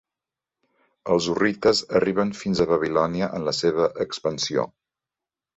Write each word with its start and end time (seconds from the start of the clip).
Els 1.15 1.27
hurrites 1.33 1.83
arriben 2.01 2.33
fins 2.39 2.63
a 2.65 2.69
Babilònia 2.71 3.29
en 3.41 3.47
la 3.51 3.55
seva 3.61 3.89
expansió. 4.07 4.69